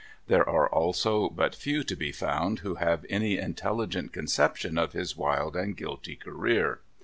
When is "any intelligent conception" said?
3.07-4.75